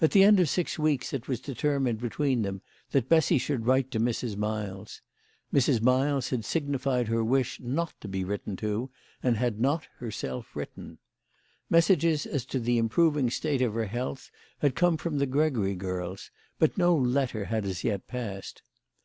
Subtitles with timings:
[0.00, 3.90] At the end of six weeks it was determined between them that Bessy should write
[3.90, 4.36] to Mrs.
[4.36, 5.02] Miles.
[5.52, 5.82] Mrs.
[5.82, 8.92] Miles had signified her wish not to be written to,
[9.24, 10.98] and had not herself written.
[11.68, 16.30] Messages as to the improving state of her health had come from the Gregory girls,
[16.60, 18.62] but no letter had as yet passed.